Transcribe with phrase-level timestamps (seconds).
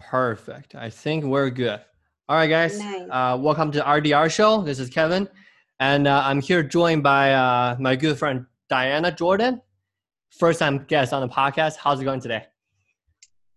[0.00, 0.74] Perfect.
[0.74, 1.80] I think we're good.
[2.28, 2.78] All right, guys.
[2.78, 3.08] Nice.
[3.10, 4.62] Uh, welcome to the RDR show.
[4.62, 5.28] This is Keven,
[5.80, 9.60] and uh, I'm here joined by uh, my good friend Dyanna Jordan,
[10.30, 11.76] first time guest on the podcast.
[11.76, 12.46] How's it going today?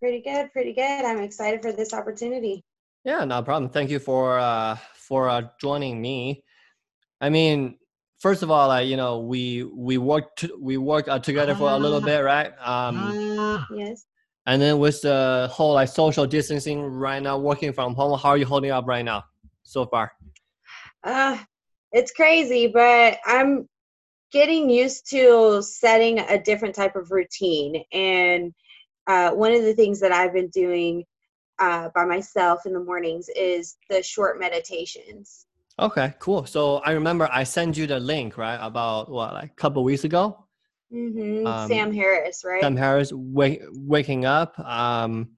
[0.00, 1.04] Pretty good, pretty good.
[1.04, 2.64] I'm excited for this opportunity.
[3.04, 3.70] Yeah, no problem.
[3.70, 6.42] Thank you for uh, for uh, joining me.
[7.20, 7.78] I mean,
[8.18, 11.78] first of all, like you know, we we worked we worked uh, together for a
[11.78, 12.52] little bit, right?
[12.60, 13.16] Um,
[13.70, 14.06] Yes.
[14.46, 18.36] and then with the whole like social distancing right now, working from home, how are
[18.36, 19.24] you holding up right now
[19.62, 20.12] so far?
[21.02, 21.38] Uh,
[21.92, 23.68] it's crazy, but I'm
[24.32, 27.82] getting used to setting a different type of routine.
[27.92, 28.52] And
[29.06, 31.04] uh, one of the things that I've been doing
[31.58, 35.45] uh, by myself in the mornings is the short meditations.
[35.78, 36.46] Okay, cool.
[36.46, 38.58] So I remember I sent you the link, right?
[38.60, 40.46] About what, like a couple weeks ago.
[40.90, 42.62] hmm Um, Sam Harris, right?
[42.62, 44.58] Sam Harris wake, waking up.
[44.58, 45.32] Um,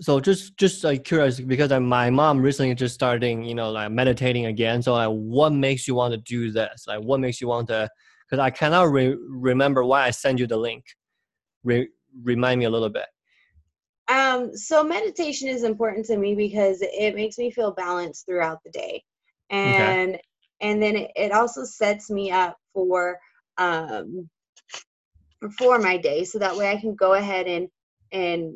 [0.00, 3.92] so just just like curious because uh, my mom recently just starting, you know, like
[3.92, 4.82] meditating again.
[4.82, 6.86] So like, what makes you want to do this?
[6.86, 7.88] Like, what makes you want to?
[8.26, 10.84] Because I cannot re- remember why I sent you the link.
[11.64, 11.90] Re-
[12.22, 13.06] remind me a little bit.
[14.08, 18.70] Um, so meditation is important to me because it makes me feel balanced throughout the
[18.70, 19.02] day.
[19.50, 20.18] And
[20.60, 23.18] and then it, it also sets me up for
[23.58, 24.28] um
[25.58, 27.68] for my day so that way I can go ahead and
[28.12, 28.54] and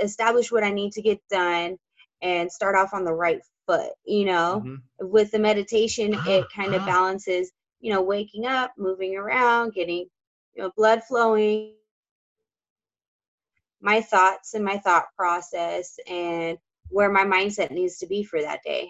[0.00, 1.76] establish what I need to get done
[2.22, 4.62] and start off on the right foot, you know.
[4.64, 4.82] Mhm.
[5.00, 10.06] With the meditation it kind of balances, you know, waking up, moving around, getting
[10.54, 11.74] you know blood flowing
[13.80, 18.60] my thoughts and my thought process and where my mindset needs to be for that
[18.64, 18.88] day.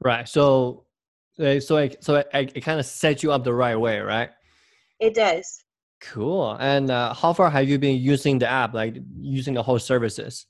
[0.00, 0.28] Right.
[0.28, 0.84] So,
[1.38, 4.30] uh, so it, so it, it kind of sets you up the right way, right?
[5.00, 5.64] It does.
[6.00, 6.56] Cool.
[6.60, 10.46] And uh, how far have you been using the app, like using the whole services?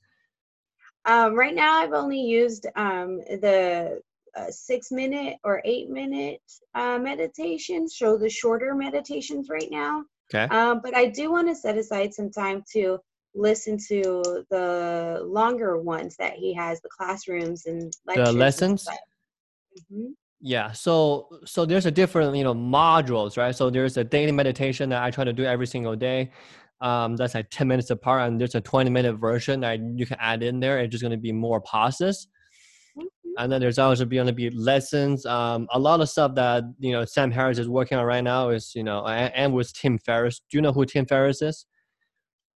[1.05, 4.01] Um, right now, I've only used um, the
[4.35, 6.41] uh, six minute or eight minute
[6.75, 10.03] uh, meditations, so the shorter meditations right now.
[10.31, 10.53] Okay.
[10.53, 12.99] Um, but I do want to set aside some time to
[13.33, 18.29] listen to the longer ones that he has, the classrooms and lectures.
[18.29, 18.81] and lessons?
[18.83, 18.97] stuff.
[19.91, 20.13] Mhm.
[20.41, 20.71] Yeah.
[20.71, 23.53] So, so there's a different, you know, modules, right?
[23.55, 26.31] So there's a daily meditation that I try to do every single day.
[26.81, 30.15] Um, that's like 10 minutes apart, and there's a 20 minute version that you can
[30.19, 30.79] add in there.
[30.79, 32.27] It's just going to be more pauses.
[32.97, 33.07] Mhm.
[33.37, 35.25] And then there's also going to be lessons.
[35.25, 38.49] Um, a lot of stuff that you know Sam Harris is working on right now
[38.49, 40.39] is you know, and, and with Tim Ferriss.
[40.49, 41.65] Do you know who Tim Ferriss is?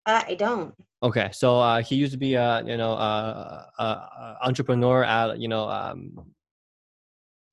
[0.06, 0.74] Uh, I don't.
[1.02, 5.48] Okay, so uh, he used to be a you know a, a entrepreneur at you
[5.48, 6.31] know um,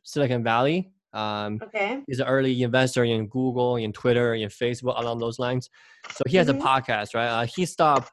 [0.09, 0.91] Silicon Valley.
[1.13, 2.01] Um, Okay.
[2.07, 5.69] he's an early investor in Google, in Twitter, in Facebook, along those lines.
[6.11, 6.59] So he has Mhm.
[6.59, 7.27] a podcast, right?
[7.27, 8.11] Uh, he stopped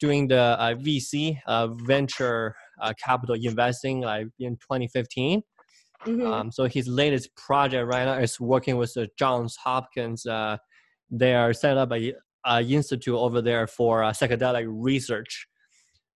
[0.00, 5.42] doing the uh, VC, uh, venture uh, capital investing, like in 2015.
[6.04, 6.26] Mm-hmm.
[6.26, 10.26] Um, so his latest project right now is working with the Johns Hopkins.
[10.26, 10.56] Uh,
[11.10, 12.12] they are set up a,
[12.44, 15.48] a institute over there for uh, psychedelic research.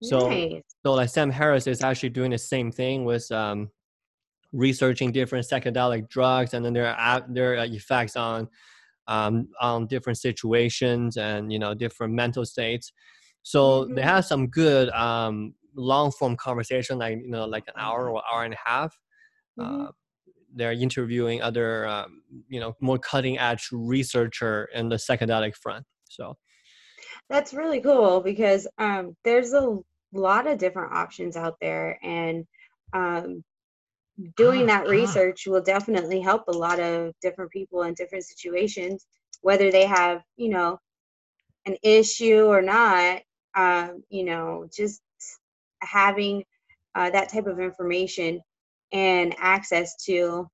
[0.03, 0.63] So nice.
[0.85, 3.71] so like Sam Harris is actually doing the same thing with um,
[4.53, 6.97] researching different psychedelic drugs and then their
[7.29, 8.49] their effects on
[9.09, 12.93] um, on different situations and you know different mental states.
[13.43, 14.03] So they Mhm.
[14.03, 18.45] have some good um, long form conversation, like you know, like an hour or hour
[18.45, 18.99] and a half.
[19.57, 19.87] Mhm.
[19.87, 19.93] Uh,
[20.55, 25.87] they're interviewing other um, you know more cutting edge researcher in the psychedelic front.
[26.09, 26.37] So
[27.29, 29.79] That's really cool because um, there's a
[30.13, 32.47] lot of different options out there, and
[32.93, 33.45] um,
[34.37, 39.07] doing that research will definitely help a lot of different people in different situations,
[39.43, 40.79] whether they have, you know,
[41.67, 43.23] an issue or not.
[43.57, 45.03] Um, you know, just
[45.83, 46.45] having
[46.95, 48.41] uh, that type of information
[48.93, 50.49] and access to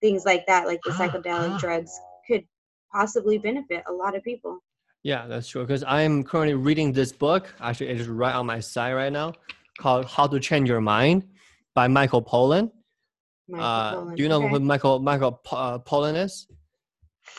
[0.00, 1.90] things like that, like the psychedelic drugs,
[2.26, 2.44] could
[2.92, 4.58] possibly benefit a lot of people.
[5.02, 5.62] Yeah, that's true.
[5.62, 7.54] Because I'm currently reading this book.
[7.60, 9.32] Actually, it is right on my side right now,
[9.78, 11.26] called "How to Change Your Mind"
[11.74, 12.70] by Michael Pollan.
[13.58, 14.54] Uh, do you know Okay.
[14.54, 16.46] who Michael Michael uh, Pollan is?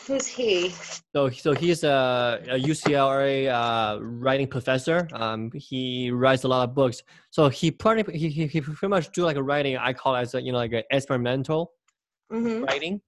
[0.06, 0.70] Who's he?
[1.14, 5.08] So, so he's a, a UCLA uh, writing professor.
[5.12, 7.02] Um, he writes a lot of books.
[7.30, 9.76] So he pretty he, he, he pretty much do like a writing.
[9.76, 11.72] I call it as a, you know like an experimental
[12.30, 13.00] hmm writing.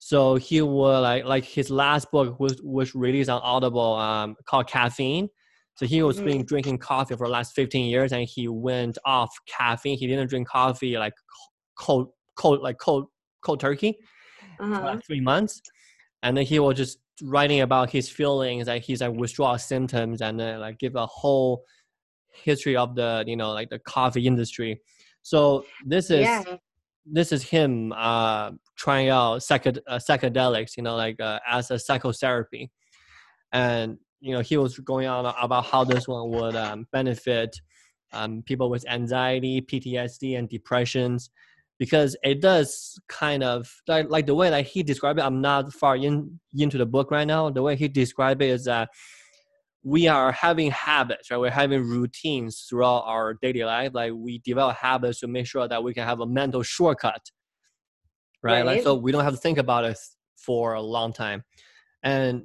[0.00, 4.68] So he will like like his last book was was released on Audible um, called
[4.68, 5.28] Caffeine.
[5.74, 6.24] So he was Mhm.
[6.24, 9.96] been drinking coffee for the last 15 years and he went off caffeine.
[9.96, 11.14] He didn't drink coffee like
[11.78, 12.08] cold
[12.38, 13.06] cold like cold
[13.44, 13.98] cold turkey
[14.60, 14.80] Uh-huh.
[14.84, 15.60] like three months.
[16.22, 20.38] And then he was just writing about his feelings, like his like withdrawal symptoms, and
[20.40, 21.62] then like give a whole
[22.32, 24.80] history of the you know like the coffee industry.
[25.22, 26.42] So this is yeah.
[27.06, 31.78] this is him uh, trying out psyched- uh, psychedelics, you know, like uh, as a
[31.78, 32.70] psychotherapy,
[33.52, 37.50] and you know he was going on about how this one would um, benefit
[38.12, 41.30] um, people with anxiety, PTSD, and depressions,
[41.78, 45.22] because it does kind of like, like the way that he described it.
[45.22, 47.50] I'm not far in into the book right now.
[47.50, 48.88] The way he described it is that
[49.84, 51.38] we are having habits, right?
[51.38, 53.92] We're having routines throughout our daily life.
[53.94, 57.30] Like we develop habits to make sure that we can have a mental shortcut,
[58.42, 58.54] right?
[58.54, 58.66] right.
[58.66, 59.96] Like so we don't have to think about it
[60.36, 61.44] for a long time,
[62.02, 62.42] and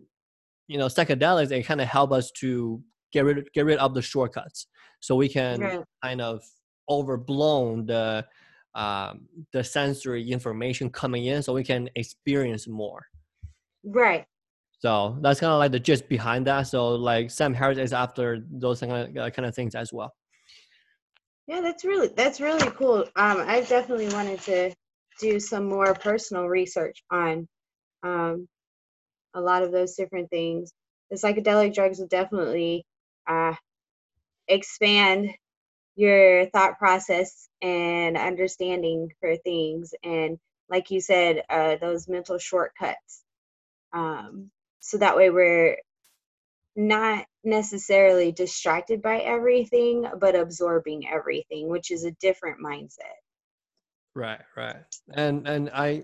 [0.67, 2.81] you know psychedelics they kind of help us to
[3.11, 4.67] get rid get rid of the shortcuts
[4.99, 5.81] so we can right.
[6.03, 6.41] kind of
[6.89, 8.25] overblown the
[8.75, 13.05] um, the sensory information coming in so we can experience more.
[13.83, 14.25] Right.
[14.79, 16.63] So that's kind of like the gist behind that.
[16.63, 20.13] So like sam harris is after those kind of, uh, kind of things as well.
[21.47, 23.01] Yeah that's really that's really cool.
[23.15, 24.73] Um i definitely wanted to
[25.19, 27.47] do some more personal research on
[28.01, 28.47] um
[29.33, 30.71] a lot of those different things.
[31.11, 32.85] The psychedelic drugs will definitely
[33.27, 33.53] uh,
[34.47, 35.29] expand
[35.95, 39.93] your thought process and understanding for things.
[40.03, 43.23] And like you said, uh, those mental shortcuts.
[43.93, 44.49] Um,
[44.79, 45.77] so that way we're
[46.75, 53.19] not necessarily distracted by everything, but absorbing everything, which is a different mindset.
[54.15, 54.75] Right, right.
[55.13, 56.03] And and I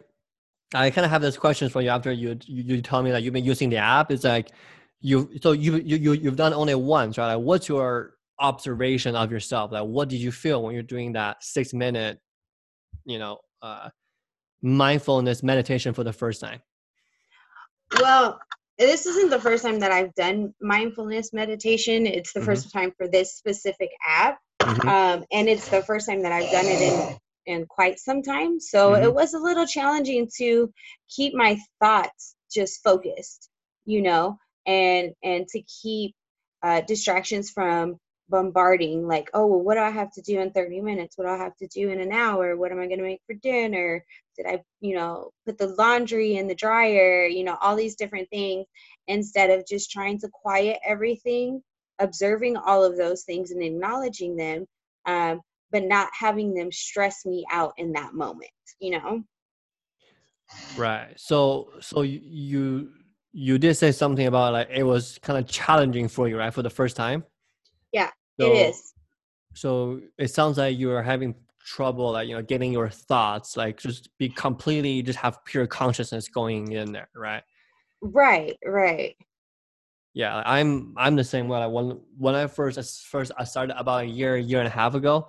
[0.74, 3.24] I kind of have this question for you after you, you you tell me that
[3.24, 4.12] you've been using the app.
[4.12, 4.52] It's like
[5.02, 7.36] you so you you you you've done only once, right?
[7.36, 9.72] Like what's your observation of yourself?
[9.72, 12.20] Like what did you feel when you're doing that six minute,
[13.06, 13.90] you know, uh,
[14.62, 16.62] mindfulness meditation for the first time?
[18.00, 18.40] Well,
[18.78, 22.06] this isn't the first time that I've done mindfulness meditation.
[22.06, 22.48] It's the mm-hmm.
[22.48, 24.40] first time for this specific app.
[24.62, 24.88] Mm-hmm.
[24.88, 28.60] Um, and it's the first time that I've done it in in quite some time.
[28.60, 29.04] So mm-hmm.
[29.04, 30.72] it was a little challenging to
[31.10, 33.50] keep my thoughts just focused,
[33.86, 36.16] you know, and and to keep
[36.62, 37.98] uh, distractions from
[38.30, 41.18] bombarding like oh well what do i have to do in 30 minutes?
[41.18, 42.56] What do i have to do in an hour?
[42.58, 44.04] What am i going to make for dinner?
[44.38, 47.26] Did i you know put the laundry in the dryer?
[47.26, 48.66] You know all these different things
[49.08, 51.62] instead of just trying to quiet everything
[52.00, 54.66] observing all of those things and acknowledging them
[55.06, 55.42] um,
[55.72, 58.50] but not having them stress me out in that moment
[58.80, 59.24] you know?
[60.78, 61.14] Right.
[61.18, 62.90] So so you
[63.32, 66.64] you did say something about like it was kind of challenging for you right for
[66.64, 67.24] the first time
[68.40, 68.94] so, it is.
[69.54, 73.78] so it sounds like you are having trouble like you know getting your thoughts like
[73.80, 77.44] just be completely just have pure consciousness going in there right?
[78.02, 79.16] Right right.
[80.14, 84.04] Yeah i'm i'm the same way like when when i first first i started about
[84.04, 85.28] a year year and a half ago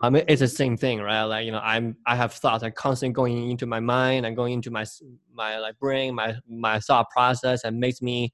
[0.00, 1.24] I mean, it's the same thing right?
[1.24, 4.54] Like you know i'm i have thoughts like constantly going into my mind and going
[4.54, 4.86] into my
[5.32, 8.32] my like brain my my thought process and makes me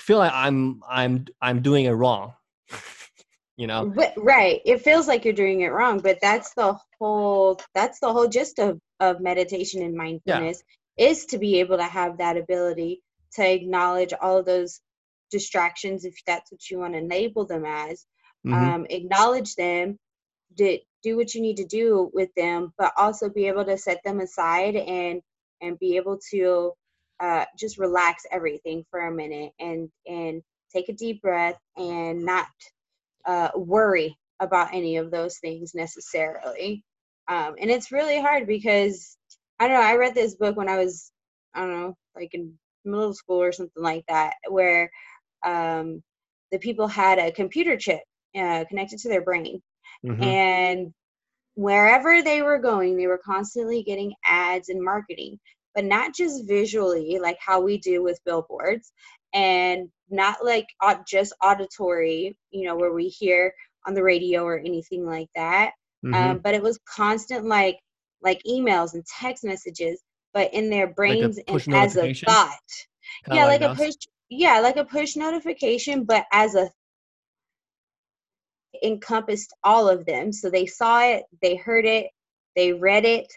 [0.00, 2.32] feel like i'm i'm i'm doing it wrong
[3.56, 8.00] you know right it feels like you're doing it wrong but that's the whole that's
[8.00, 10.62] the whole gist of of meditation and mindfulness
[10.96, 11.08] yeah.
[11.08, 13.02] is to be able to have that ability
[13.32, 14.80] to acknowledge all of those
[15.30, 18.06] distractions if that's what you want to label them as
[18.46, 18.54] mm-hmm.
[18.54, 19.98] um, acknowledge them
[20.54, 24.00] do, do what you need to do with them but also be able to set
[24.04, 25.20] them aside and
[25.60, 26.72] and be able to
[27.20, 30.42] uh, just relax everything for a minute and and
[30.74, 32.46] take a deep breath and not
[33.26, 36.84] uh, worry about any of those things necessarily
[37.28, 39.16] um, and it's really hard because
[39.58, 41.10] i don't know i read this book when i was
[41.54, 42.54] i don't know like in
[42.88, 44.90] middle school or something like that, where
[45.44, 46.02] um,
[46.50, 48.00] the people had a computer chip
[48.36, 49.60] uh, connected to their brain.
[50.04, 50.22] Mm-hmm.
[50.22, 50.94] And
[51.54, 55.38] wherever they were going, they were constantly getting ads and marketing,
[55.78, 58.92] but not just visually, like how we do with billboards,
[59.32, 60.66] and not like
[61.08, 63.54] just auditory, you know, where we hear
[63.86, 65.70] on the radio or anything like that.
[66.04, 66.14] Mm-hmm.
[66.14, 67.78] Um, but it was constant, like
[68.22, 70.02] like emails and text messages
[70.34, 72.58] but in their brains like and as a thought.
[73.24, 73.94] Kinda yeah, like, like a push
[74.30, 76.68] yeah, like a push notification, but as a
[78.82, 80.32] encompassed all of them.
[80.32, 82.08] So they saw it, they heard it,
[82.56, 83.32] they read it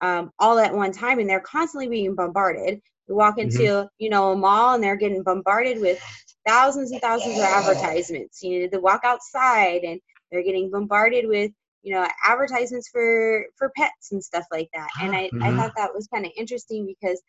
[0.00, 2.80] um, all at one time, and they're constantly being bombarded.
[3.08, 3.86] You walk into, mm-hmm.
[3.98, 6.02] you know, a mall and they're getting bombarded with
[6.46, 8.42] thousands and thousands of advertisements.
[8.42, 10.00] You know, to walk outside and
[10.30, 15.14] they're getting bombarded with you know advertisements for for pets and stuff like that and
[15.14, 15.42] i, mm-hmm.
[15.42, 17.22] I thought that was kind of interesting because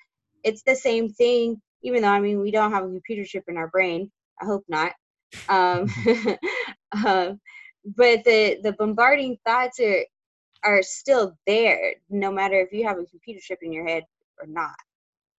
[0.43, 3.55] it's the same thing even though i mean we don't have a computer chip in
[3.55, 4.93] our brain i hope not
[5.47, 5.87] um,
[7.05, 7.39] um
[7.85, 10.03] but the the bombarding thoughts are
[10.63, 14.03] are still there no matter if you have a computer chip in your head
[14.39, 14.75] or not.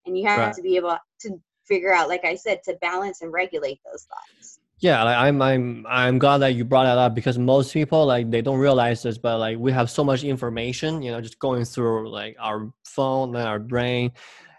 [0.06, 0.54] And you have right.
[0.54, 4.60] to be able to figure out like i said to balance and regulate those thoughts.
[4.80, 8.32] Yeah like i'm i'm i'm glad that you brought that up because most people like
[8.32, 11.66] they don't realize this but like we have so much information you know just going
[11.66, 14.12] through like our phone and our brain.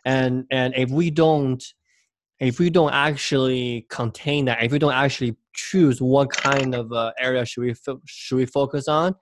[0.05, 1.63] And and if we don't
[2.41, 7.13] if we don't actually contain that if we don't actually choose what kind of uh,
[7.19, 9.15] area should we fo- should we focus on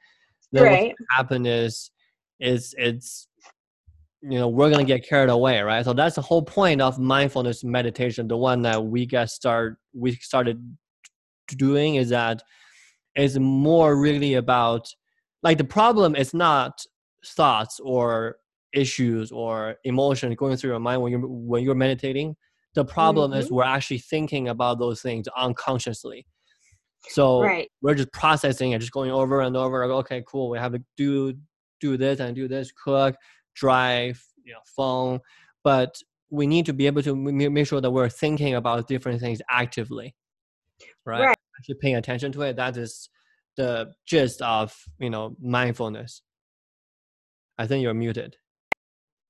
[0.57, 0.95] then right.
[1.11, 1.91] happen is
[2.41, 3.29] is it's
[4.23, 7.65] you know we're gonna get carried away right so that's the whole point of mindfulness
[7.65, 10.77] meditation the one that we got start we started
[11.57, 12.43] doing is that
[13.15, 14.89] it's more really about
[15.43, 16.79] like the problem is not
[17.25, 18.37] thoughts or
[18.73, 22.35] issues or emotion going through your mind when you're when you're meditating
[22.75, 23.41] the problem mm-hmm.
[23.41, 26.27] is we're actually thinking about those things unconsciously
[27.09, 27.71] so right.
[27.83, 29.85] we're just processing and just going over and over.
[29.85, 31.35] Okay cool we have to do
[31.81, 33.17] do this and do this cook
[33.55, 35.21] drive you know phone.
[35.63, 36.01] But
[36.31, 40.15] we need to be able to make sure that we're thinking about different things actively
[41.05, 41.37] right, right.
[41.59, 43.09] actually paying attention to it that is
[43.57, 46.23] the gist of you know mindfulness.
[47.59, 48.37] I think you're muted.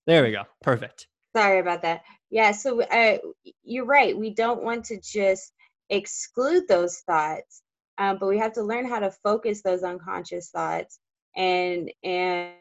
[0.06, 1.06] There we go perfect.
[1.34, 2.02] Sorry about that.
[2.30, 3.18] Yeah so uh,
[3.62, 5.52] you're right we don't want to just
[5.90, 7.62] exclude those thoughts
[7.98, 10.98] um, but we have to learn how to focus those unconscious thoughts
[11.36, 12.52] and and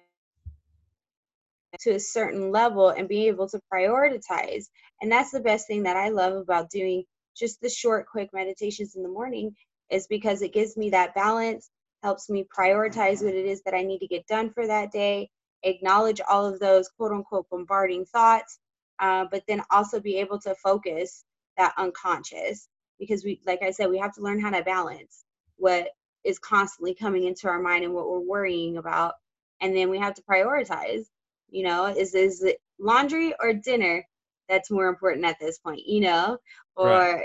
[1.81, 4.65] to a certain level and be able to prioritize.
[5.01, 7.03] And that's the best thing that i love about doing
[7.37, 9.53] just the short, quick meditations in the morning
[9.89, 11.69] is because it gives me that balance,
[12.01, 15.29] helps me prioritize what it is that I need to get done for that day,
[15.63, 18.59] acknowledge all of those quote unquote bombarding thoughts,
[18.99, 21.25] uh, but then also be able to focus
[21.57, 25.23] that unconscious because we, like I said, we have to learn how to balance
[25.57, 25.89] what
[26.23, 29.13] is constantly coming into our mind and what we're worrying about.
[29.61, 31.05] And then we have to prioritize,
[31.49, 34.05] you know, is, is it laundry or dinner?
[34.47, 36.37] that's more important at this point you know
[36.75, 37.23] or right.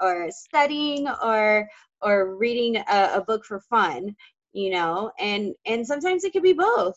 [0.00, 1.68] or studying or
[2.02, 4.14] or reading a, a book for fun
[4.52, 6.96] you know and and sometimes it could be both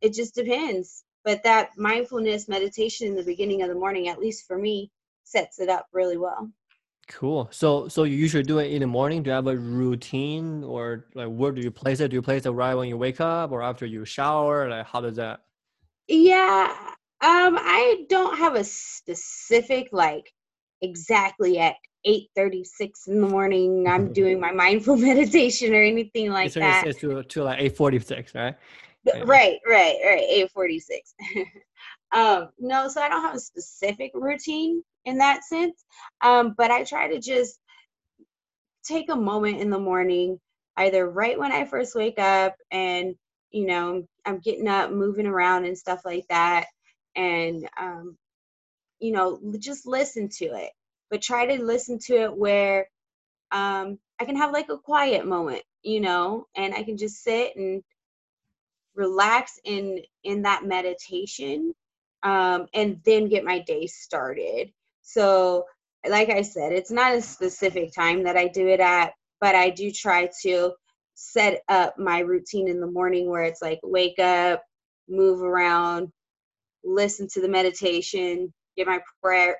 [0.00, 4.46] it just depends but that mindfulness meditation in the beginning of the morning at least
[4.46, 4.90] for me
[5.24, 6.50] sets it up really well
[7.08, 10.62] cool so so you usually do it in the morning do you have a routine
[10.62, 13.20] or like where do you place it do you place it right when you wake
[13.20, 15.40] up or after you shower like how does that
[16.06, 16.74] yeah
[17.20, 20.32] um, I don't have a specific like
[20.82, 21.74] exactly at
[22.06, 26.86] 8:36 in the morning I'm doing my mindful meditation or anything like that.
[26.86, 28.54] It's to, to like 8:46, right?
[29.24, 30.48] Right, right, right.
[30.56, 31.44] 8:46.
[32.12, 35.84] um, no, so I don't have a specific routine in that sense.
[36.22, 37.58] Um, but I try to just
[38.84, 40.40] take a moment in the morning,
[40.76, 43.16] either right when I first wake up and
[43.52, 46.66] you know, I'm getting up, moving around and stuff like that
[47.16, 48.16] and um,
[49.00, 50.72] you know just listen to it
[51.10, 52.88] but try to listen to it where
[53.52, 57.56] um, i can have like a quiet moment you know and i can just sit
[57.56, 57.82] and
[58.96, 61.74] relax in in that meditation
[62.24, 64.70] um, and then get my day started
[65.08, 65.64] so
[66.08, 69.70] like i said it's not a specific time that i do it at but i
[69.70, 70.72] do try to
[71.14, 74.62] set up my routine in the morning where it's like wake up
[75.08, 76.12] move around
[76.84, 79.00] listen to the meditation, get my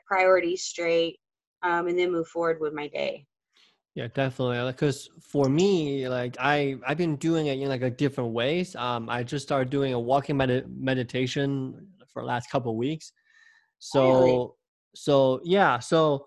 [0.07, 1.19] priorities straight,
[1.63, 3.27] um, and then move forward with my day.
[3.95, 4.71] Yeah, definitely.
[4.71, 8.77] Because for me, like I I've been doing it in like a different ways.
[8.77, 13.13] Um, I just started doing a walking med- meditation for the last couple of weeks.
[13.79, 14.57] So?
[14.95, 16.27] So yeah, so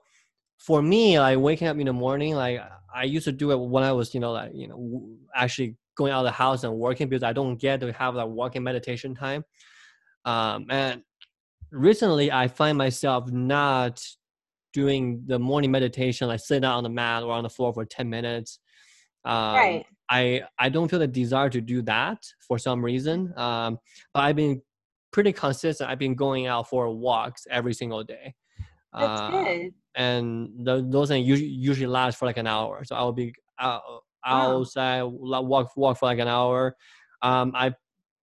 [0.58, 2.62] for me, like waking up in the morning, like
[2.94, 6.12] I used to do it when I was, you know, like you know, actually going
[6.12, 9.16] out of the house and working because I don't get to have that walking meditation
[9.16, 9.44] time.
[10.26, 11.04] Um, and
[11.72, 14.04] recently, I find myself not
[14.74, 17.86] doing the morning meditation, like sitting down on the mat or on the floor for
[17.86, 18.60] 10 minutes.
[19.26, 19.86] Um, right.
[20.10, 23.34] I, I don't feel the desire to do that for some reason.
[23.38, 23.80] Um,
[24.14, 24.62] but I've been
[25.12, 25.90] pretty consistent.
[25.90, 28.34] I've been going out for walks every single day.
[28.98, 29.74] That's uh, good.
[29.96, 32.84] And the, those things usually, usually last for like an hour.
[32.84, 33.82] So I'll be out,
[34.26, 35.42] outside, wow.
[35.42, 36.76] walk walk for like an hour.
[37.22, 37.74] Um, I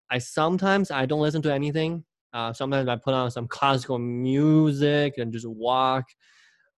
[0.09, 2.03] I sometimes I don't listen to anything.
[2.33, 6.05] Uh, sometimes I put on some classical music and just walk,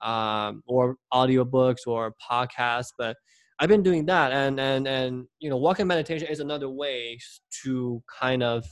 [0.02, 2.94] um, or audiobooks or podcasts.
[2.98, 3.18] But
[3.60, 7.18] I've been doing that, and and and you know, walking meditation is another way
[7.64, 8.66] to kind of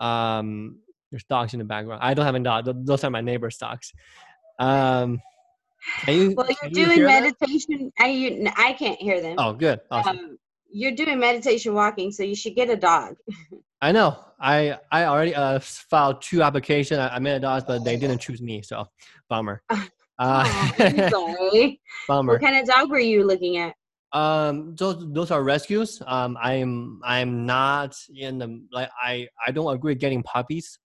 [0.00, 0.78] um,
[1.10, 2.00] There's dogs in the background.
[2.02, 2.86] I don't have a dog.
[2.86, 3.92] Those are my neighbor's dogs.
[4.62, 5.20] Um,
[6.06, 7.92] you, well, you're you doing meditation.
[7.98, 9.36] I you, I can't hear them.
[9.38, 9.80] Oh, good.
[9.90, 10.18] Awesome.
[10.18, 10.38] Um,
[10.70, 13.16] you're doing meditation walking, so you should get a dog.
[13.82, 14.16] I know.
[14.40, 16.98] I I already uh, filed two applications.
[16.98, 18.62] I, I made a dog, but they didn't choose me.
[18.62, 18.86] So
[19.28, 19.62] bummer.
[20.18, 20.44] Uh,
[20.78, 21.80] Oh, sorry.
[22.06, 22.34] bummer.
[22.34, 23.74] what kind of dog were you looking at?
[24.12, 26.00] Um, those those are rescues.
[26.06, 30.78] Um, I'm I'm not in the like I I don't agree getting puppies.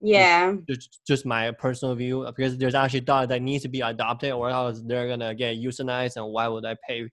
[0.00, 0.56] Yeah.
[0.68, 4.32] Just just my personal view uh, because there's actually dog that needs to be adopted
[4.32, 7.08] or else they're gonna get euthanized and why would I pay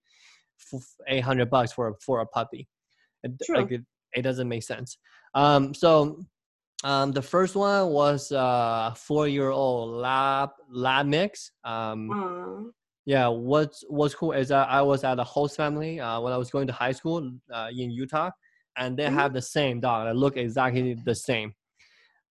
[1.07, 2.67] eight hundred bucks for a, for a puppy?
[3.23, 3.57] It, True.
[3.57, 3.81] like it,
[4.13, 4.97] it doesn't make sense.
[5.33, 6.19] Um, so
[6.83, 11.51] um, the first one was a four year old lab lab mix.
[11.63, 12.09] Um,
[13.05, 16.37] yeah, what's what's cool is that I was at a host family uh, when I
[16.37, 18.31] was going to high school uh, in Utah,
[18.77, 19.13] and they Mhm.
[19.13, 21.53] have the same dog that look exactly the same.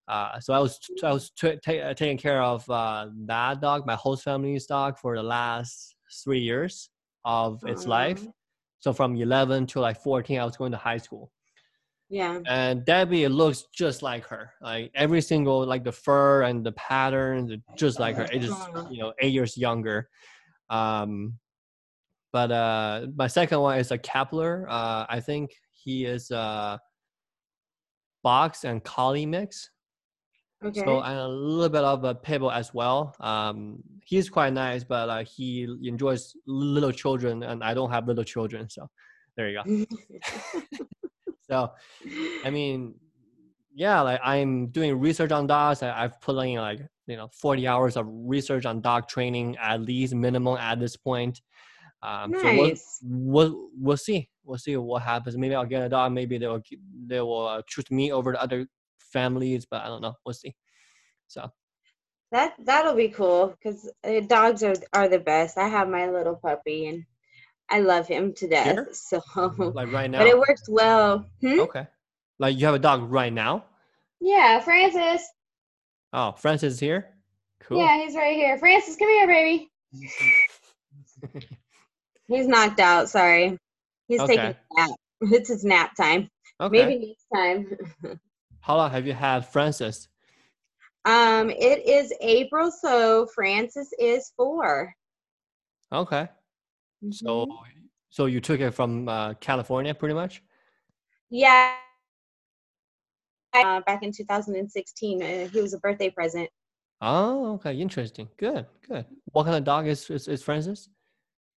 [0.09, 3.87] Uh, so I was I was t- ta- uh, taking care of uh, that dog,
[3.87, 6.91] my host family's dog, for the last three years
[7.25, 8.25] of its life.
[8.79, 11.33] So from 11 to like 14, I was going to high school
[12.09, 12.39] Yeah.
[12.47, 14.53] and Debbie looks just like her.
[14.61, 18.29] Like every single like the fur and the patterns, are just like her.
[18.33, 18.55] It is
[18.91, 20.09] you know eight years younger.
[20.71, 21.39] Um,
[22.33, 24.67] but uh, my second one is a Kepler.
[24.69, 26.79] Uh, I think he is a
[28.23, 29.71] box and collie mix.
[30.65, 30.81] Okay.
[30.81, 33.15] So and a little bit of a pitbull as well.
[33.21, 38.25] Um, he's quite nice, but uh, he enjoys little children, and I don't have little
[38.25, 38.89] children, so
[39.37, 39.85] there you go.
[41.49, 41.71] So
[42.45, 42.95] I mean,
[43.73, 45.83] yeah, like I'm doing research on dogs.
[45.83, 49.81] I, I've put in like you know 40 hours of research on dog training at
[49.81, 51.41] least minimum at this point.
[52.03, 54.29] Um, So we'll, we'll we'll see.
[54.45, 55.37] We'll see what happens.
[55.37, 56.13] Maybe I'll get a dog.
[56.13, 56.63] Maybe they will
[57.07, 58.67] they will uh, choose me over the other
[59.13, 60.15] families, but I don't know.
[60.25, 60.55] We'll see.
[61.27, 61.51] So
[62.33, 65.59] that that'll be cool because uh, dogs are are the best.
[65.59, 67.05] I have my little puppy and
[67.71, 68.95] I love him to death.
[68.95, 69.21] So,
[69.75, 70.19] like right now.
[70.19, 71.27] but it works well.
[71.41, 71.61] Hmm?
[71.61, 71.87] Okay.
[72.39, 73.65] Like you have a dog right now.
[74.21, 75.27] Yeah, Francis.
[76.13, 77.15] Oh, Francis is here.
[77.61, 77.79] Cool.
[77.79, 78.59] Yeah, he's right here.
[78.59, 79.71] Francis, come here, baby.
[82.29, 83.09] He's knocked out.
[83.09, 83.57] Sorry,
[84.09, 84.91] he's taking a nap.
[85.21, 86.29] It's his nap time.
[86.61, 86.85] Okay.
[86.87, 88.19] Maybe next time.
[88.67, 90.09] How long have you had Francis?
[91.05, 94.93] um, it is April, so Francis is four.
[95.93, 96.27] Okay.
[97.13, 97.89] So, Mhm.
[98.11, 100.43] so you took it from uh, California, pretty much.
[101.31, 101.77] yeah.
[103.55, 106.51] Uh, back in 2016, uh, he was a birthday present.
[107.01, 108.29] Oh, okay, interesting.
[108.37, 109.07] Good, good.
[109.27, 110.89] What kind of dog is is, is Francis?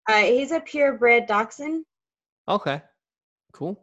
[0.08, 1.86] Uh, he's a purebred dachshund.
[2.48, 2.84] Okay,
[3.52, 3.82] cool.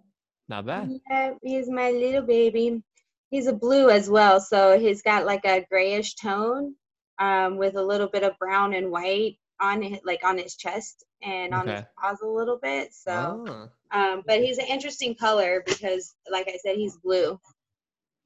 [0.48, 0.88] Not bad.
[1.10, 2.84] Yeah, he's my little baby.
[3.30, 6.74] He's a blue as well, so he's got like a grayish tone,
[7.18, 11.04] um, with a little bit of brown and white on it, like on his chest
[11.22, 12.92] and on his paws a little bit.
[12.94, 13.44] So,
[13.90, 17.38] Ah, um, but he's an interesting color because, like I said, he's blue.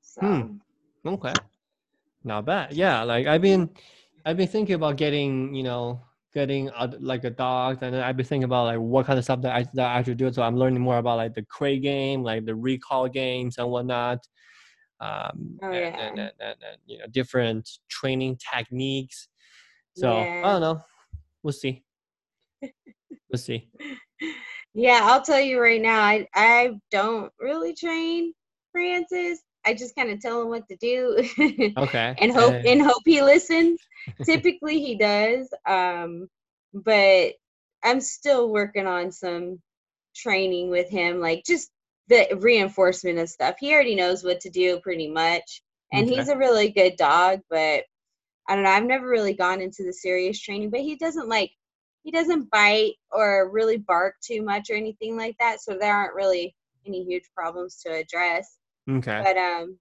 [0.02, 0.58] So, Hmm.
[1.06, 1.32] okay.
[2.24, 2.72] Not bad.
[2.74, 3.70] Yeah, like I've been,
[4.26, 6.02] I've been thinking about getting, you know,
[6.34, 9.24] getting a, like a dog, and then I've been thinking about like what kind of
[9.24, 10.30] stuff that I that I should do.
[10.32, 14.18] So I'm learning more about like the crate game, like the recall games and whatnot.
[15.00, 16.08] Um, Oh, and, yeah.
[16.08, 19.28] and, and, and, and, you know different training techniques.
[19.94, 20.80] So I don't know.
[21.42, 21.84] We'll see.
[22.62, 23.68] we'll see.
[24.74, 28.32] yeah, I'll tell you right now, I I don't really train
[28.72, 29.40] Francis.
[29.66, 31.22] I just kind of tell him what to do.
[31.76, 32.14] Okay.
[32.18, 33.80] and hope Uh, and hope he listens.
[34.24, 35.52] Typically he does.
[35.66, 36.28] Um,
[36.72, 37.32] but
[37.84, 39.60] I'm still working on some
[40.14, 41.70] training with him, like just
[42.10, 43.56] the reinforcement of stuff.
[43.58, 45.62] He already knows what to do pretty much.
[45.92, 46.16] And Okay.
[46.16, 47.84] he's a really good dog, but
[48.48, 51.52] I don't know, I've never really gone into the serious training, but he doesn't like
[52.02, 55.60] he doesn't bite or really bark too much or anything like that.
[55.60, 56.54] So there aren't really
[56.86, 59.22] any huge problems to address okay.
[59.22, 59.78] but um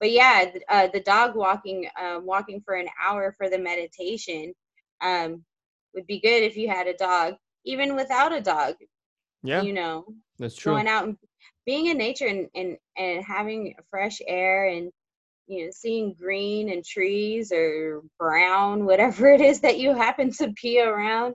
[0.00, 4.54] but yeah th- uh, the dog walking um, walking for an hour for the meditation
[5.00, 5.44] um
[5.94, 8.74] would be good if you had a dog even without a dog
[9.42, 10.06] Yeah, you know
[10.38, 10.74] that's true.
[10.74, 11.16] going out and
[11.66, 14.90] being in nature and, and and having fresh air and
[15.46, 20.52] you know seeing green and trees or brown whatever it is that you happen to
[20.62, 21.34] be around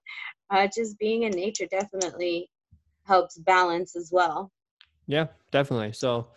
[0.52, 2.50] uh, just being in nature definitely
[3.06, 4.52] helps balance as well
[5.08, 5.94] Yeah, definitely.
[5.94, 6.28] So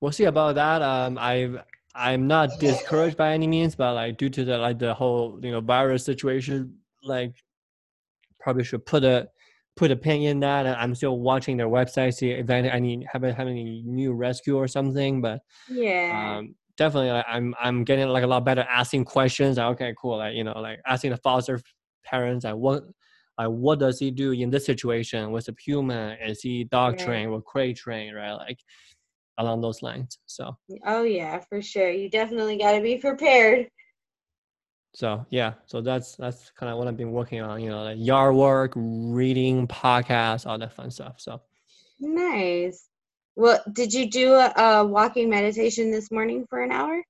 [0.00, 0.82] we'll see about that.
[0.82, 1.62] Um, I
[1.94, 5.50] I'm not discouraged by any means, but like due to the like the whole you
[5.50, 7.34] know virus situation, like
[8.38, 9.28] probably should put a
[9.76, 10.66] put a pin in that.
[10.66, 14.68] I'm still watching their website, see if any any have have any new rescue or
[14.68, 15.20] something.
[15.22, 19.56] But yeah um, definitely like, I'm I'm getting like a lot better asking questions.
[19.58, 20.18] Like, okay, cool.
[20.18, 21.60] Like you know, like asking the foster
[22.04, 22.84] parents, like what
[23.38, 26.16] like what does he do in this situation with a human?
[26.24, 26.98] Is he dog Right.
[26.98, 28.32] trained or crate trained, right?
[28.32, 28.58] Like
[29.38, 30.18] along those lines.
[30.26, 30.56] So
[30.86, 31.90] Oh yeah, for sure.
[31.90, 33.68] You definitely got to be prepared.
[34.92, 37.60] So yeah, so that's that's kind of what I've been working on.
[37.60, 41.20] You know, like yard work, reading, podcasts, all that fun stuff.
[41.20, 41.40] So
[42.00, 42.88] Nice.
[43.36, 47.02] Well, did you do a, a walking meditation this morning for an hour?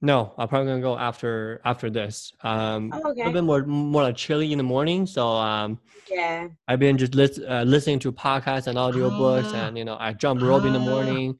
[0.00, 2.32] no, I'm probably gonna go after after this.
[2.42, 5.06] Um, Oh, a little bit more more like chilly in the morning.
[5.06, 6.48] So um, Yeah.
[6.68, 9.66] I've been just lis- uh, listening to podcasts and audiobooks, Ah.
[9.66, 10.84] and you know, I jump rope in the Ah.
[10.84, 11.38] morning.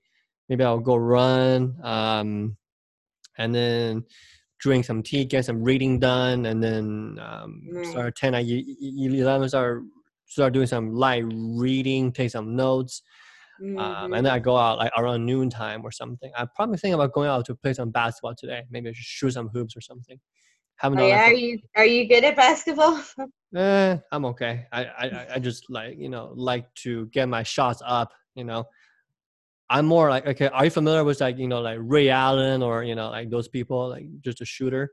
[0.49, 2.57] Maybe I'll go run, um,
[3.37, 4.05] and then
[4.59, 7.90] drink some tea, get some reading done, and then um, Nice.
[7.90, 9.49] start ten at e- e- eleven.
[9.49, 9.83] Start
[10.27, 13.03] start doing some light reading, take some notes,
[13.79, 14.16] um, Mhm.
[14.16, 16.31] and then I go out like around noontime or something.
[16.37, 18.62] I'm probably think about going out to play some basketball today.
[18.71, 20.18] Maybe I should shoot some hoops or something.
[20.77, 23.01] Haven't Oh done yeah, are you are you good at basketball?
[23.57, 24.66] Eh, I'm okay.
[24.73, 28.12] I, I I- I just like you know like to get my shots up.
[28.35, 28.64] You know,
[29.70, 30.48] I'm more like okay.
[30.48, 33.48] Are you familiar with like you know like Ray Allen or you know like those
[33.48, 34.92] people like just a shooter?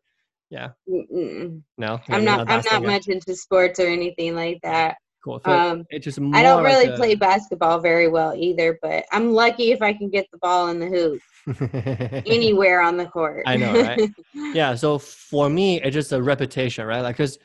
[0.49, 0.69] Yeah.
[0.89, 1.61] Mm-mm.
[1.77, 1.99] No.
[2.09, 2.49] I'm not.
[2.49, 4.97] I'm not much into sports or anything like that.
[5.23, 5.41] Cool.
[5.43, 8.77] So Um, it's just more I don't like really a- play basketball very well either,
[8.81, 11.19] but I'm lucky if I can get the ball in the hoop
[12.27, 13.43] anywhere on the court.
[13.47, 14.09] I know, right?
[14.53, 17.37] yeah so for me it's just a repetition right like because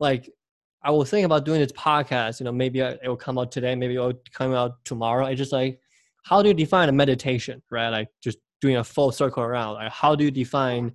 [0.00, 0.30] like
[0.82, 3.74] i will think about doing this podcast you know maybe it will come out today
[3.74, 5.80] maybe it will come out tomorrow it's just like
[6.28, 7.88] how do you define a meditation right?
[7.88, 10.92] Like just doing a full circle around like how do you define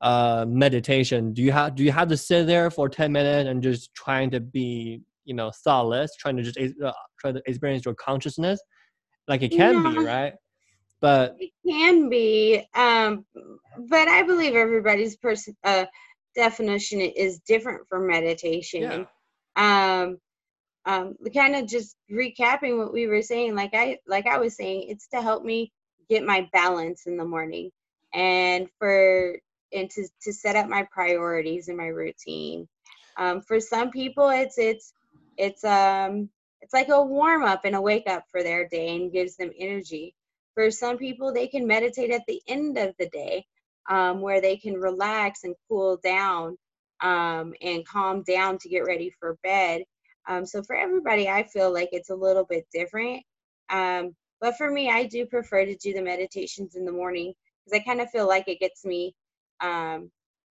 [0.00, 1.32] uh meditation?
[1.32, 4.30] Do you have do you have to sit there for 10 minutes and just trying
[4.30, 8.60] to be you know thoughtless trying to just uh, try to experience your consciousness?
[9.28, 10.34] Like it can be right?
[11.00, 13.26] But it can be, um,
[13.90, 15.84] but I believe everybody's person uh,
[16.34, 18.82] definition is different for meditation.
[18.82, 20.02] yeah.
[20.02, 20.18] Um
[20.86, 24.86] um kind of just recapping what we were saying like i like i was saying
[24.88, 25.72] it's to help me
[26.08, 27.70] get my balance in the morning
[28.14, 29.36] and for
[29.72, 32.68] and to to set up my priorities and my routine
[33.18, 34.92] um for some people it's it's
[35.36, 36.28] it's um
[36.62, 39.50] it's like a warm up and a wake up for their day and gives them
[39.58, 40.14] energy
[40.54, 43.44] for some people they can meditate at the end of the day
[43.88, 46.56] um, where they can relax and cool down
[47.02, 49.82] um, and calm down to get ready for bed.
[50.28, 53.22] Um, so for everybody, I feel like it's a little bit different.
[53.70, 57.32] Um, but for me, I do prefer to do the meditations in the morning
[57.64, 59.14] because I kind of feel like it gets me
[59.60, 60.10] um,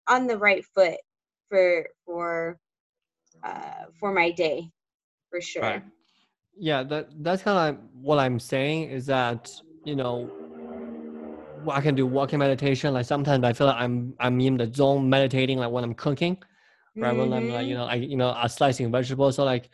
[0.07, 0.97] on the right foot
[1.49, 2.57] for for
[3.43, 4.69] uh, for my day,
[5.29, 5.63] for sure.
[5.63, 5.83] Right.
[6.57, 9.51] Yeah, that that's kind of what I'm saying is that
[9.83, 10.29] you know
[11.69, 12.93] I can do walking meditation.
[12.93, 16.37] Like sometimes I feel like I'm I'm in the zone meditating, like when I'm cooking,
[16.95, 17.15] right?
[17.15, 19.35] When I'm like you know I you know uh, slicing vegetables.
[19.35, 19.69] So like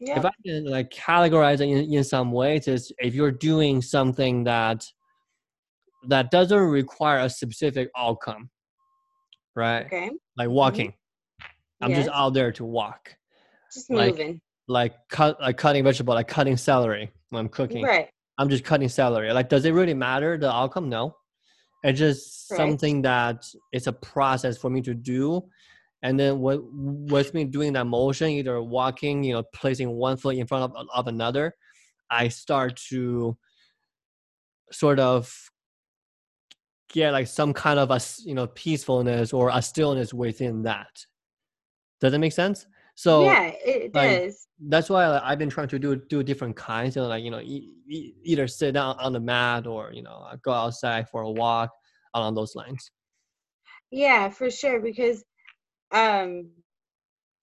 [0.00, 4.44] if I can like categorize it in, in some ways, is if you're doing something
[4.44, 4.84] that
[6.08, 8.50] that doesn't require a specific outcome,
[9.56, 9.86] right?
[9.86, 10.10] Okay.
[10.36, 10.94] Like walking.
[11.80, 13.14] I'm just out there to walk.
[13.72, 14.40] Just like, moving.
[14.66, 17.84] Like cut like cutting vegetable, like cutting celery when I'm cooking.
[17.84, 18.08] Right.
[18.38, 19.32] I'm just cutting celery.
[19.32, 20.88] Like, does it really matter the outcome?
[20.88, 21.16] No.
[21.82, 22.60] It's just Correct.
[22.60, 25.42] something that it's a process for me to do.
[26.02, 30.36] And then with, with me doing that motion, either walking, you know, placing one foot
[30.36, 31.54] in front of, of another,
[32.10, 33.36] I start to
[34.70, 35.50] sort of
[36.90, 41.06] get like some kind of a you know peacefulness or a stillness within that.
[42.00, 42.66] Does that make sense?
[42.94, 44.46] So yeah, it like, does.
[44.60, 46.96] that's why like, I've been trying to do do different kinds.
[46.96, 50.26] Know, like you know, e- e- either sit down on the mat or you know,
[50.42, 51.70] go outside for a walk
[52.14, 52.90] along those lines.
[53.90, 54.80] Yeah, for sure.
[54.80, 55.24] Because
[55.92, 56.48] um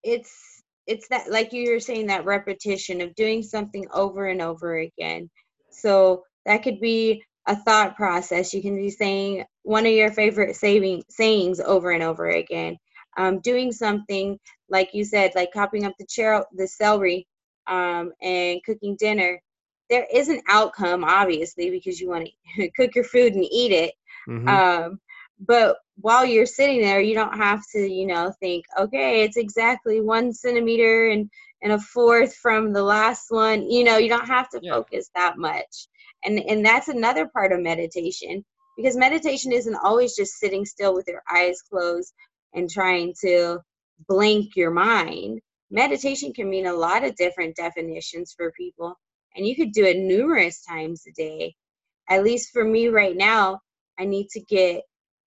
[0.03, 4.77] it's it's that like you were saying that repetition of doing something over and over
[4.77, 5.29] again.
[5.71, 8.53] So that could be a thought process.
[8.53, 12.77] You can be saying one of your favorite saving sayings over and over again.
[13.17, 17.27] Um, doing something like you said, like chopping up the chair, the celery,
[17.67, 19.41] um, and cooking dinner.
[19.89, 23.93] There is an outcome, obviously, because you want to cook your food and eat it.
[24.27, 24.47] Mhm.
[24.47, 24.99] Um,
[25.39, 30.01] but while you're sitting there, you don't have to, you know, think, okay, it's exactly
[30.01, 31.29] one centimeter and
[31.61, 33.69] and a fourth from the last one.
[33.69, 34.75] You know, you don't have to Yeah.
[34.75, 35.87] focus that much.
[36.23, 38.43] And and that's another part of meditation
[38.77, 42.13] because meditation isn't always just sitting still with your eyes closed
[42.53, 43.59] and trying to
[44.07, 45.41] blank your mind.
[45.71, 48.95] Meditation can mean a lot of different definitions for people,
[49.35, 51.55] and you could do it numerous times a day.
[52.09, 53.59] At least for me right now,
[53.99, 54.83] I need to get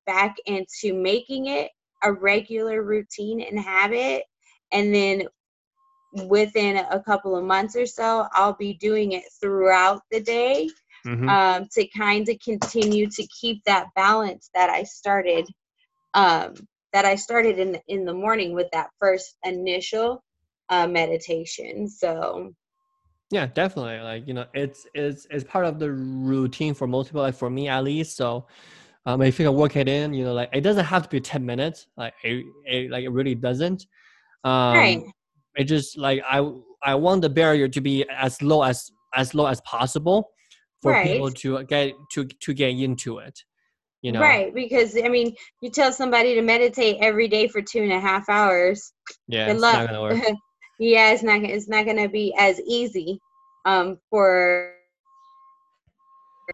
[0.08, 1.70] back into making it
[2.02, 4.24] a regular routine and habit.
[4.72, 5.24] And then
[6.26, 10.70] within a couple of months or so, I'll be doing it throughout the day
[11.06, 11.28] mm-hmm.
[11.28, 15.46] um, to kind of continue to keep that balance that I started
[16.14, 16.54] um,
[16.94, 20.24] that I started in the, in the morning with that first initial
[20.70, 21.86] uh, meditation.
[21.86, 22.54] So
[23.30, 24.00] yeah, definitely.
[24.00, 27.20] Like you know, it's it's it's part of the routine for most people.
[27.20, 28.16] Like for me, at least.
[28.16, 28.46] So
[29.08, 31.18] um, if you can work it in, you know, like it doesn't have to be
[31.18, 31.86] ten minutes.
[31.96, 33.86] Like it, it like it really doesn't.
[34.44, 35.02] Um, right.
[35.56, 36.46] It just like I
[36.82, 40.28] I want the barrier to be as low as as low as possible
[40.82, 41.06] for right.
[41.06, 43.38] people to get to to get into it
[44.02, 47.82] you know right because i mean you tell somebody to meditate every day for two
[47.82, 48.92] and a half hours
[49.26, 49.90] yeah good luck
[50.78, 53.18] yeah it's not it's not gonna be as easy
[53.64, 54.72] um for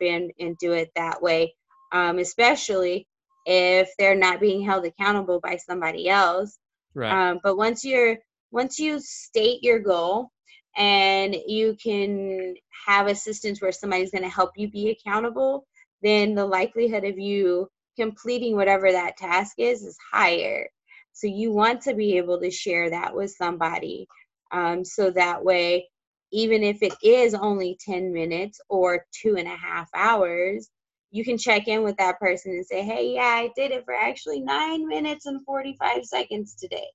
[0.00, 1.52] and and do it that way
[1.94, 3.06] um especially
[3.46, 6.58] if they're not being held accountable by somebody else
[6.94, 8.18] right um but once you're
[8.50, 10.30] once you state your goal
[10.76, 12.54] and you can
[12.86, 15.66] have assistance where somebody's going to help you be accountable,
[16.02, 20.68] then the likelihood of you completing whatever that task is is higher.
[21.12, 24.06] So you want to be able to share that with somebody.
[24.52, 25.88] Um, so that way,
[26.32, 30.68] even if it is only 10 minutes or two and a half hours,
[31.14, 33.94] you can check in with that person and say, hey, yeah, I did it for
[33.94, 36.88] actually nine minutes and 45 seconds today.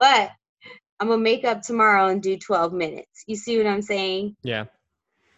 [0.00, 0.32] But
[0.98, 3.22] I'm gonna make up tomorrow and do 12 minutes.
[3.28, 4.34] You see what I'm saying?
[4.42, 4.64] Yeah.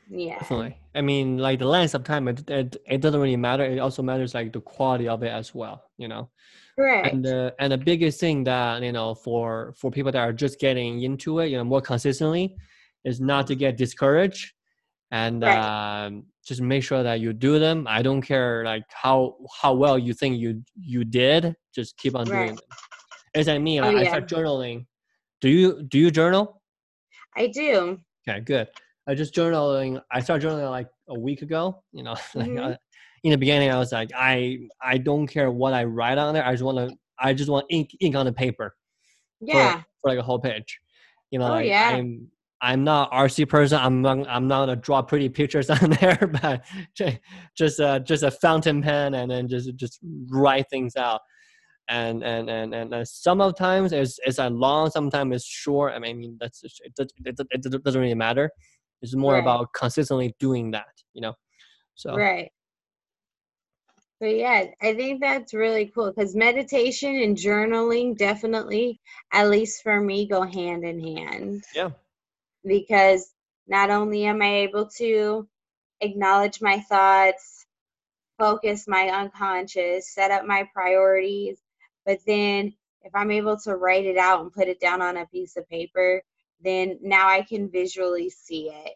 [0.08, 0.38] Yeah.
[0.38, 0.78] Definitely.
[0.94, 3.64] I mean, like the length of time, it, it, it doesn't really matter.
[3.64, 5.84] It also matters like the quality of it as well.
[5.98, 6.30] You know.
[6.74, 7.12] Correct.
[7.12, 10.58] And uh, and the biggest thing that you know for for people that are just
[10.58, 12.56] getting into it, you know, more consistently,
[13.04, 14.52] is not to get discouraged,
[15.12, 16.07] and right.
[16.07, 17.87] um, just make sure that you do them.
[17.88, 21.55] I don't care like how how well you think you you did.
[21.72, 22.46] Just keep on right.
[22.46, 22.64] doing them.
[23.35, 23.81] It's like me.
[23.81, 24.09] Like, oh, yeah.
[24.09, 24.87] I start journaling
[25.42, 26.62] do you do you journal?
[27.37, 27.98] I do.
[28.27, 28.68] Okay, good.
[29.09, 30.01] I just journaling.
[30.11, 31.83] I started journaling like a week ago.
[31.92, 32.57] You know, mm-hmm.
[32.57, 32.79] like,
[33.25, 36.46] in the beginning, I was like, I I don't care what I write on there.
[36.46, 36.96] I just want to.
[37.18, 38.75] I just want ink ink on the paper.
[39.40, 39.79] Yeah.
[39.79, 40.79] For, for like a whole page.
[41.33, 41.90] You know, oh, like yeah.
[41.90, 42.29] I'm
[42.62, 43.79] I'm not RC person.
[43.79, 46.64] I'm not, I'm not gonna draw pretty pictures on there, but
[47.57, 49.98] just uh, just a fountain pen and then just just
[50.31, 51.20] write things out
[51.88, 55.92] and and and and uh, sometimes it's it's a long, sometimes it's short.
[55.94, 58.51] I mean, that's it, it, it, it doesn't really matter.
[59.03, 59.40] It's more right.
[59.42, 61.35] about consistently doing that, you know.
[61.94, 62.51] So right.
[64.20, 69.01] So yeah, I think that's really cool because meditation and journaling definitely,
[69.33, 71.64] at least for me, go hand in hand.
[71.75, 71.90] Yeah.
[72.66, 73.31] Because
[73.68, 75.48] not only am I able to
[76.01, 77.57] acknowledge my thoughts,
[78.38, 81.59] focus my unconscious, set up my priorities,
[82.07, 85.27] but then if I'm able to write it out and put it down on a
[85.27, 86.22] piece of paper,
[86.62, 88.94] then now I can visually see it.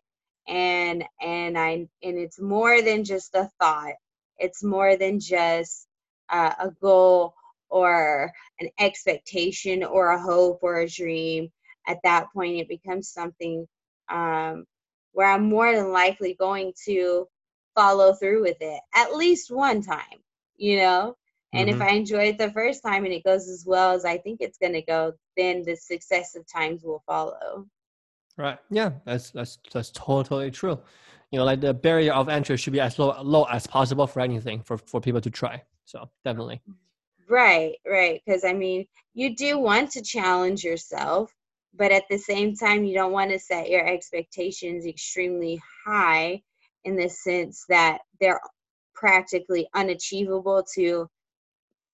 [0.49, 3.95] And and I and it's more than just a thought.
[4.39, 5.87] It's more than just
[6.31, 7.35] uh, a goal
[7.69, 11.51] or an expectation or a hope or a dream.
[11.87, 13.67] At that point, it becomes something
[14.09, 14.65] um,
[15.13, 17.27] where I'm more than likely going to
[17.75, 20.23] follow through with it at least one time,
[20.57, 21.17] you know?
[21.53, 21.81] And mm-hmm.
[21.81, 24.41] if I enjoy it the first time and it goes as well as I think
[24.41, 27.67] it's going to go, then the successive times will follow.
[28.37, 28.59] Right.
[28.71, 30.79] Yeah, that's that's that's totally true.
[31.31, 34.21] You know, like the barrier of entry should be as low low as possible for
[34.21, 35.63] anything for for people to try.
[35.87, 36.61] So definitely.
[37.29, 38.21] Right, right.
[38.25, 41.33] Because I mean, you do want to challenge yourself,
[41.77, 46.43] but at the same time, you don't want to set your expectations extremely high
[46.85, 48.41] in the sense that they're
[48.95, 51.07] practically unachievable to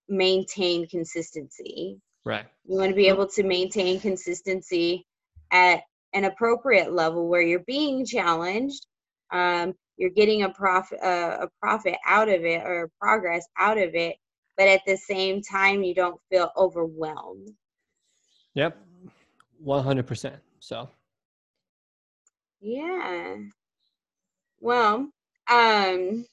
[0.09, 2.01] maintain consistency.
[2.25, 2.47] Right.
[2.65, 5.07] You want to be able to maintain consistency
[5.51, 8.87] at an appropriate level where you're being challenged,
[9.33, 13.95] um, you're getting a profit uh, a profit out of it or progress out of
[13.95, 14.17] it,
[14.57, 17.49] but at the same time you don't feel overwhelmed.
[18.55, 18.77] Yep,
[19.63, 20.37] one hundred percent.
[20.61, 20.89] So.
[22.61, 23.37] Yeah.
[24.61, 25.09] Well,
[25.51, 26.25] um,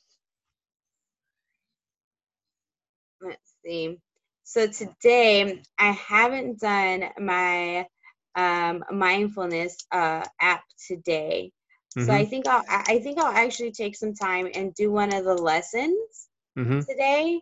[3.22, 3.98] let's see.
[4.44, 7.88] So today I haven't done my
[8.36, 11.52] um, mindfulness uh, app today.
[11.98, 12.06] Mm-hmm.
[12.06, 12.30] So I mm-hmm.
[12.30, 16.28] think I'll I think I'll actually take some time and do one of the lessons
[16.58, 16.82] mm-hmm.
[16.82, 17.42] today.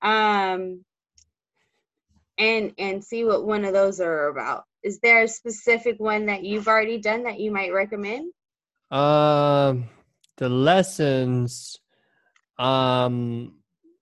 [0.00, 0.84] Um,
[2.38, 4.64] and and see what one of those are about.
[4.82, 8.32] Is there a specific one that you've already done that you might recommend?
[8.90, 9.88] Um,
[10.36, 11.78] the lessons.
[12.58, 13.54] Um,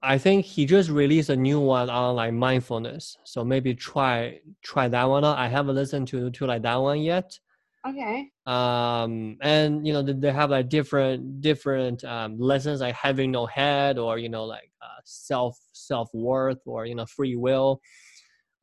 [0.03, 3.17] I think he just released a new one on like mindfulness.
[3.25, 5.39] So maybe try try that one out.
[5.39, 7.39] I haven't listened to to like that one yet.
[7.87, 8.31] Okay.
[8.47, 13.47] Um, and you know they, they have like different different um, lessons like having no
[13.47, 17.81] head or you know like uh, self self worth or you know free will,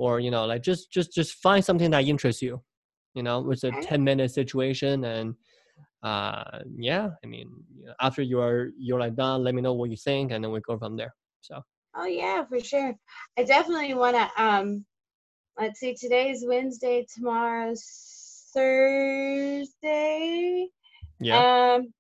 [0.04, 2.62] or you know like just just just find something that interests you.
[3.16, 5.36] You know, it's a ten minute situation and
[6.04, 7.50] uh yeah i mean
[8.02, 10.78] after you're you're like done let me know what you think and then we go
[10.78, 11.64] from there so
[11.96, 12.96] Oh yeah, for sure.
[13.38, 14.28] I definitely want to.
[14.44, 14.86] Um,
[15.60, 15.94] let's see.
[15.96, 17.06] Today's Wednesday.
[17.14, 19.68] Tomorrow's Thursday.
[21.20, 21.94] yeah Um,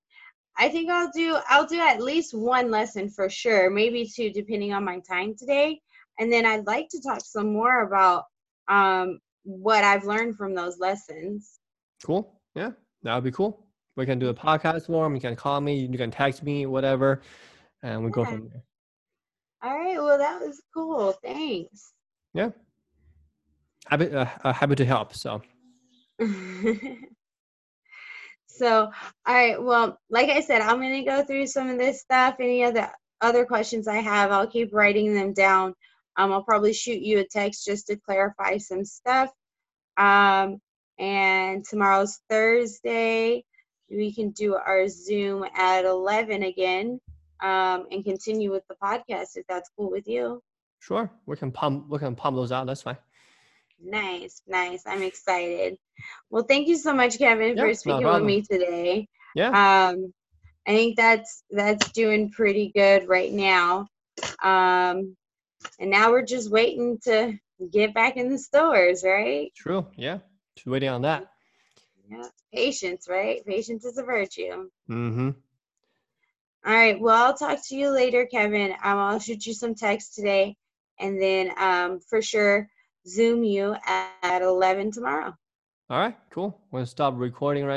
[0.57, 1.37] I think I'll do.
[1.47, 3.69] I'll do at least one lesson for sure.
[3.69, 5.79] Maybe two, depending on my time today.
[6.19, 8.25] And then I'd like to talk some more about
[8.67, 11.59] um what I've learned from those lessons.
[12.03, 12.71] cool yeah
[13.03, 13.65] that would be cool
[13.97, 17.21] we can do a podcast form you can call me you can text me whatever
[17.81, 18.63] and we go from there
[19.63, 19.97] All right.
[19.97, 21.13] Well, that was cool.
[21.23, 21.91] Thanks.
[22.33, 22.49] yeah
[23.87, 25.41] happy uh, uh, happy to help so
[28.47, 28.91] so,
[29.25, 29.61] all right.
[29.61, 32.35] Well, like I said, I'm to go through some of this stuff.
[32.39, 32.89] Any other
[33.21, 35.73] other questions I have, I'll keep writing them down.
[36.17, 39.31] Um, I'll probably shoot you a text just to clarify some stuff.
[39.97, 40.59] Um,
[40.99, 43.43] and tomorrow's Thursday.
[43.89, 46.99] We can do our Zoom at 11 again
[47.41, 50.41] um, and continue with the podcast if that's cool with you.
[50.79, 52.97] sure we can pump we can pump those out that's fine
[53.85, 54.83] Nice, nice.
[54.87, 55.77] I'm excited.
[56.29, 59.07] Well, thank you so much, Keven, Yeah, for speaking with me today.
[59.35, 60.13] yeah Um,
[60.65, 63.87] I think that's that's doing pretty good right now.
[64.41, 65.17] Um,
[65.79, 67.37] and now we're just waiting to
[67.71, 69.51] get back in the stores, right?
[69.55, 70.19] true yeah
[70.55, 71.31] just waiting on that
[72.09, 72.27] Yeah.
[72.53, 73.43] Patience, right?
[73.45, 74.69] Patience is a virtue.
[74.89, 75.29] mm-hmm
[76.65, 76.99] All right.
[76.99, 78.71] Well, I'll talk to you later, Keven.
[78.71, 80.55] Um, I'll shoot you some text today,
[80.99, 82.69] and then um, for sure
[83.07, 85.33] Zoom you at, at 11 tomorrow.
[85.89, 87.71] all right cool we'll stop recording right